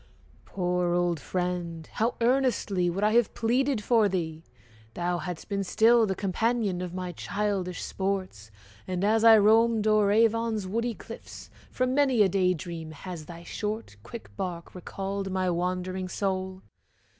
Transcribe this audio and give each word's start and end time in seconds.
Poor 0.45 0.95
old 0.95 1.19
friend! 1.19 1.87
How 1.93 2.15
earnestly 2.21 2.89
Would 2.89 3.03
I 3.03 3.11
have 3.13 3.35
pleaded 3.35 3.83
for 3.83 4.09
thee! 4.09 4.43
thou 4.95 5.19
hadst 5.19 5.47
been 5.47 5.63
Still 5.63 6.07
the 6.07 6.15
companion 6.15 6.81
of 6.81 6.91
my 6.95 7.11
childish 7.11 7.83
sports: 7.83 8.49
And 8.87 9.03
as 9.03 9.23
I 9.23 9.37
roamed 9.37 9.85
o'er 9.85 10.11
Avon's 10.11 10.65
woody 10.65 10.95
cliffs, 10.95 11.51
From 11.69 11.93
many 11.93 12.23
a 12.23 12.29
day 12.29 12.55
dream 12.55 12.89
has 12.93 13.27
thy 13.27 13.43
short 13.43 13.95
quick 14.01 14.35
bark 14.35 14.73
Recalled 14.73 15.29
my 15.29 15.51
wandering 15.51 16.07
soul. 16.09 16.63